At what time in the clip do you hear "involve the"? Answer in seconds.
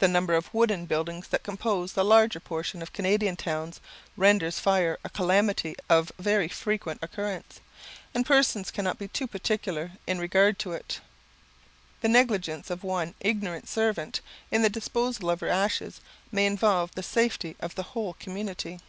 16.44-17.02